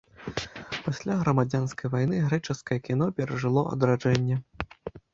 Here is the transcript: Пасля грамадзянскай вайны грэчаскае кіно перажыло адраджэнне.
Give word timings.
Пасля 0.87 1.17
грамадзянскай 1.19 1.93
вайны 1.97 2.23
грэчаскае 2.31 2.79
кіно 2.91 3.13
перажыло 3.21 3.61
адраджэнне. 3.77 4.45